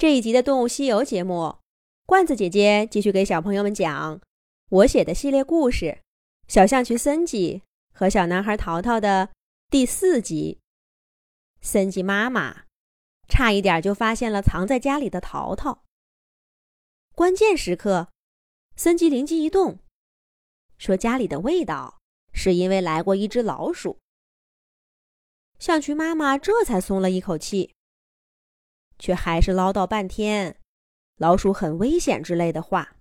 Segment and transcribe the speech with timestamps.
[0.00, 1.58] 这一集的《动物西游》节目，
[2.06, 4.18] 罐子姐姐继续给小朋友们讲
[4.70, 5.84] 我写的系列故事
[6.48, 7.60] 《小象群森吉
[7.92, 9.28] 和小男孩淘淘》的
[9.68, 10.58] 第四集。
[11.60, 12.62] 森吉妈妈
[13.28, 15.84] 差一点就发现了藏在家里的淘淘。
[17.14, 18.08] 关键时刻，
[18.76, 19.80] 森吉灵机一动，
[20.78, 21.98] 说家里的味道
[22.32, 23.98] 是因为来过一只老鼠。
[25.58, 27.74] 象群妈妈这才松了一口气。
[29.00, 30.60] 却还是唠叨半天，
[31.16, 32.96] 老鼠很危险之类的话。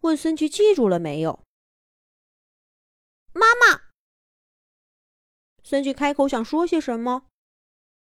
[0.00, 1.44] 问孙菊记住了没有？
[3.32, 3.82] 妈妈。
[5.62, 7.26] 孙菊开口想说些什么，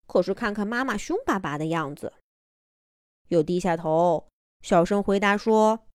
[0.06, 2.12] 可是看看妈妈凶巴巴的样子，
[3.28, 4.28] 又低下头，
[4.60, 5.86] 小声回答说：“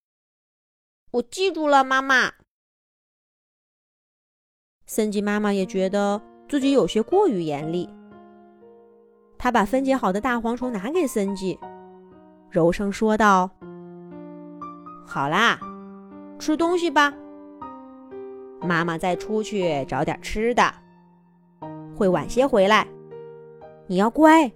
[1.12, 2.34] 我记住了，妈妈。”
[4.88, 7.88] 森吉妈妈也觉得自己有些过于严厉。
[9.44, 11.58] 他把分解好的大蝗虫拿给森吉，
[12.52, 13.49] 柔声说道
[15.04, 15.59] ：“好啦，
[16.38, 17.12] 吃东西吧。
[18.62, 20.71] 妈妈再出去找点吃的，
[21.96, 22.85] 会晚些回来。
[23.88, 24.52] 你要乖。”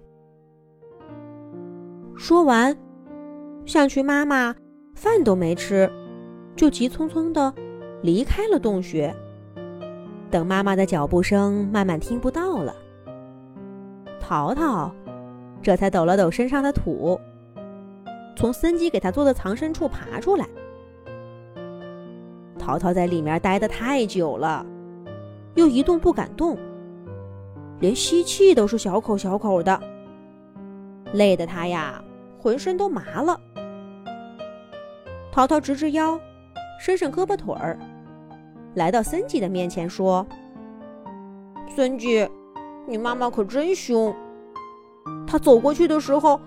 [2.16, 2.78] 说完，
[3.64, 4.54] 象群妈妈
[4.94, 5.90] 饭都没吃，
[6.54, 7.52] 就急匆匆的
[8.02, 9.12] 离开了洞穴。
[10.30, 12.72] 等妈妈的脚步声慢慢听不到了。
[14.28, 14.92] 淘淘
[15.62, 17.20] 这才抖了抖身上的土，
[18.34, 20.44] 从森吉给他做的藏身处爬出来。
[22.58, 24.66] 淘淘在里面待得太久了，
[25.54, 26.58] 又一动不敢动，
[27.78, 29.80] 连吸气都是小口小口的，
[31.12, 32.02] 累得他呀
[32.36, 33.40] 浑身都麻了。
[35.30, 36.18] 淘淘直直腰，
[36.80, 37.78] 伸伸胳膊腿儿，
[38.74, 40.26] 来到森吉的面前说
[41.76, 42.28] ：“森吉。”
[42.86, 44.14] 你妈妈可真凶！
[45.26, 46.40] 她走过去的时候，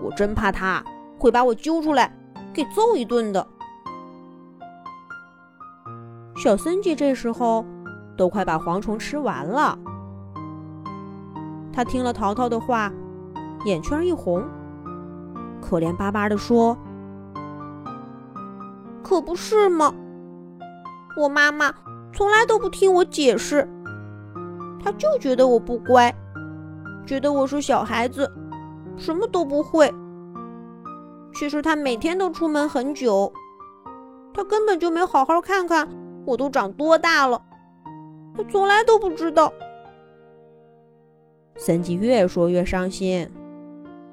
[0.00, 0.82] 我真怕她
[1.18, 2.16] 会把我揪出来
[2.54, 3.46] 给揍一顿的。
[6.36, 7.64] 小森吉这时候
[8.16, 9.76] 都快把蝗虫吃完了，
[11.72, 12.92] 他听了淘淘的话，
[13.64, 14.44] 眼圈一红，
[15.60, 16.76] 可怜巴巴的说
[19.02, 19.92] ：“可不是吗？
[21.20, 21.74] 我妈妈
[22.12, 23.68] 从来都不听我解释。”
[24.86, 26.14] 他就觉得我不乖，
[27.04, 28.32] 觉得我是小孩子，
[28.96, 29.92] 什么都不会。
[31.34, 33.32] 其实他每天都出门很久，
[34.32, 35.88] 他根本就没好好看看
[36.24, 37.42] 我都长多大了，
[38.36, 39.52] 他从来都不知道。
[41.56, 43.28] 森吉越说越伤心，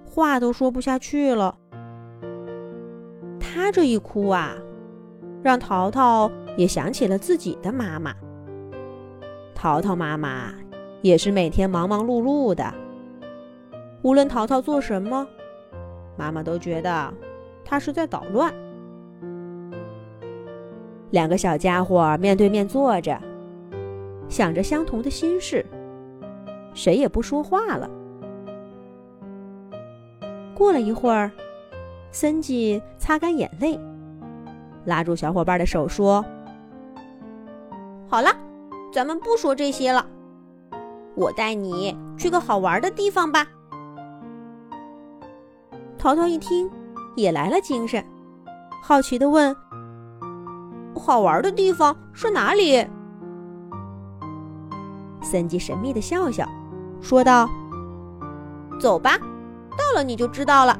[0.04, 1.56] 话都说不下去了。
[3.40, 4.56] 他这一哭啊，
[5.44, 8.12] 让淘淘也想起了自己的妈妈。
[9.54, 10.52] 淘淘妈妈。
[11.04, 12.74] 也是每天忙忙碌碌的，
[14.04, 15.28] 无论淘淘做什么，
[16.18, 17.14] 妈妈都觉得
[17.66, 18.54] 他是在捣乱。
[21.12, 23.20] 两个小家伙面对面坐着，
[24.30, 25.66] 想着相同的心事，
[26.74, 27.90] 谁也不说话了。
[30.56, 31.30] 过了一会儿，
[32.12, 33.78] 森吉擦干眼泪，
[34.86, 36.24] 拉住小伙伴的手说
[38.08, 38.30] ：“好了，
[38.94, 40.08] 咱们不说这些了。”
[41.16, 43.48] 我带你去个好玩的地方吧。
[45.98, 46.70] 淘淘一听，
[47.16, 48.04] 也来了精神，
[48.82, 49.56] 好奇的问
[51.00, 52.86] ：“好玩的地方是哪里？”
[55.22, 56.48] 森吉神秘的笑笑，
[57.00, 57.50] 说道
[58.78, 59.18] ：“走吧，
[59.78, 60.78] 到了你就知道了。”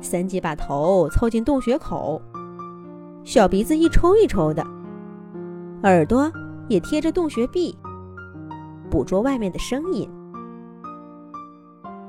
[0.00, 2.22] 森吉把头凑近洞穴口，
[3.24, 4.66] 小鼻子一抽一抽的，
[5.82, 6.32] 耳朵。
[6.68, 7.76] 也贴着洞穴壁，
[8.90, 10.10] 捕捉外面的声音。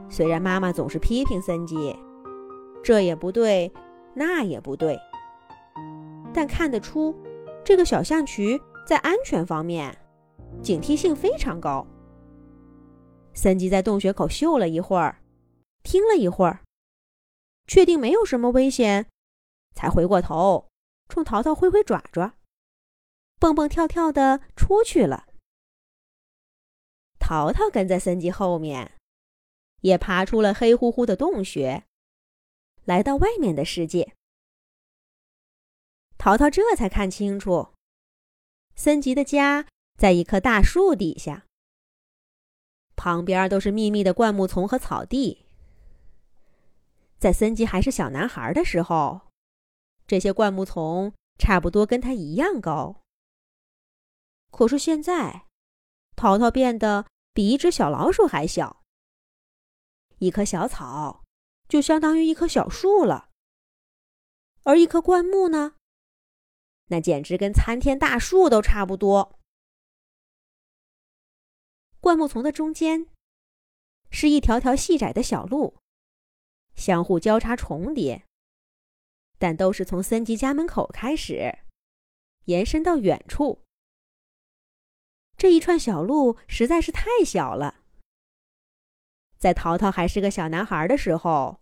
[0.10, 1.96] 虽然妈妈总是批评森吉，
[2.84, 3.72] 这也不对，
[4.14, 4.98] 那也不对，
[6.34, 7.16] 但看得出，
[7.64, 9.96] 这个小象渠在安全方面
[10.62, 11.86] 警惕性非常高。
[13.34, 15.20] 森吉在洞穴口嗅了一会儿，
[15.84, 16.62] 听了一会儿，
[17.68, 19.06] 确定没有什么危险，
[19.76, 20.66] 才回过头
[21.10, 22.34] 冲淘淘挥挥爪爪。
[23.40, 25.28] 蹦蹦跳跳的出去了。
[27.20, 28.94] 淘淘跟在森吉后面，
[29.82, 31.84] 也爬出了黑乎乎的洞穴，
[32.86, 34.16] 来到外面的世界。
[36.18, 37.74] 淘淘这才看清楚，
[38.76, 39.68] 森吉的家
[39.98, 41.46] 在一棵大树底下，
[42.96, 45.46] 旁边都是密密的灌木丛和草地。
[47.20, 49.22] 在森吉还是小男孩的时候，
[50.08, 53.02] 这些灌木丛差不多跟他一样高。
[54.52, 55.46] 可是现在，
[56.16, 58.84] 淘淘变得比一只小老鼠还小。
[60.20, 61.24] 一棵小草
[61.68, 63.30] 就相当于一棵小树了，
[64.64, 65.76] 而一棵灌木呢，
[66.86, 69.38] 那简直跟参天大树都差不多。
[72.00, 73.08] 灌木丛的中间
[74.10, 75.78] 是一条条细窄的小路，
[76.76, 78.26] 相互交叉重叠，
[79.38, 81.60] 但都是从森吉家门口开始，
[82.46, 83.67] 延伸到远处。
[85.38, 87.84] 这一串小路实在是太小了。
[89.38, 91.62] 在淘淘还是个小男孩的时候，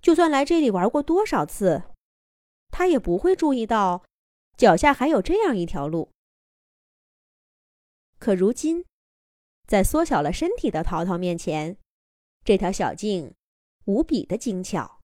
[0.00, 1.82] 就算来这里玩过多少次，
[2.70, 4.02] 他也不会注意到
[4.56, 6.10] 脚下还有这样一条路。
[8.18, 8.82] 可如今，
[9.66, 11.76] 在缩小了身体的淘淘面前，
[12.44, 13.34] 这条小径
[13.84, 15.00] 无比的精巧，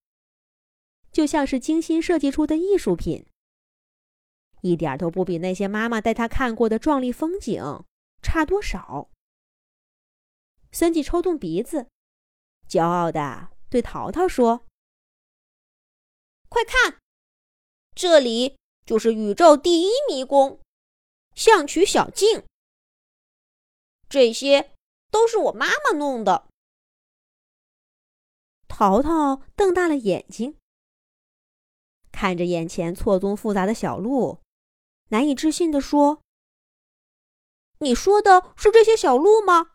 [1.13, 3.27] 就像是精心设计出的艺术品，
[4.63, 7.85] 一点都不比那些妈妈带他看过的壮丽风景
[8.23, 9.11] 差多少。
[10.73, 11.89] 森吉抽动鼻子，
[12.69, 14.65] 骄傲的对淘淘说
[16.49, 16.99] ：“快看，
[17.95, 18.57] 这里
[18.87, 20.61] 就是宇宙第一迷宫——
[21.35, 22.45] 象曲小径。
[24.09, 24.75] 这些
[25.11, 26.49] 都是我妈妈弄的。”
[28.69, 30.57] 淘淘瞪大了眼睛，
[32.11, 34.42] 看着眼前错综复杂的小路，
[35.13, 36.23] 难以置信地说
[37.81, 39.73] ：“你说的是这些小路吗？”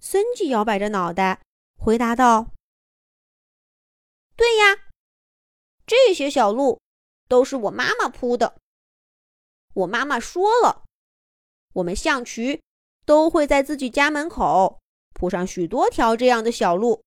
[0.00, 1.42] 森吉摇摆着脑袋
[1.78, 2.52] 回答道
[4.34, 4.88] ：“对呀，
[5.86, 6.80] 这些小路
[7.28, 8.56] 都是我妈妈铺的。
[9.74, 10.84] 我妈妈说了，
[11.74, 12.62] 我们象渠
[13.04, 14.80] 都会在自己家门口
[15.12, 17.04] 铺上许多条这样的小路，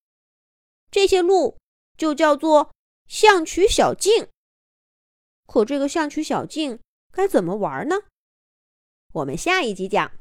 [0.91, 1.57] 这些路
[1.97, 2.71] 就叫做
[3.07, 4.29] 象渠小径。
[5.45, 6.79] 可这个象棋小径
[7.11, 7.95] 该怎么玩呢？
[9.11, 10.11] 我们下一集讲。”